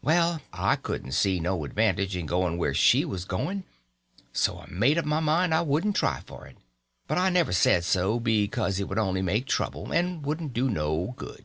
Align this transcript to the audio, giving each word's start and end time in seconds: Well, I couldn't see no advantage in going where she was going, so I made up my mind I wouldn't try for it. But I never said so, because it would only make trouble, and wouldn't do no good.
Well, 0.00 0.40
I 0.52 0.76
couldn't 0.76 1.10
see 1.10 1.40
no 1.40 1.64
advantage 1.64 2.14
in 2.16 2.24
going 2.26 2.56
where 2.56 2.72
she 2.72 3.04
was 3.04 3.24
going, 3.24 3.64
so 4.32 4.60
I 4.60 4.66
made 4.70 4.96
up 4.96 5.04
my 5.04 5.18
mind 5.18 5.52
I 5.52 5.62
wouldn't 5.62 5.96
try 5.96 6.20
for 6.20 6.46
it. 6.46 6.56
But 7.08 7.18
I 7.18 7.30
never 7.30 7.50
said 7.52 7.82
so, 7.82 8.20
because 8.20 8.78
it 8.78 8.86
would 8.88 9.00
only 9.00 9.22
make 9.22 9.46
trouble, 9.46 9.90
and 9.90 10.24
wouldn't 10.24 10.52
do 10.52 10.70
no 10.70 11.14
good. 11.16 11.44